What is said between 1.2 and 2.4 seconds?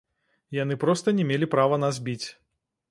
мелі права нас біць.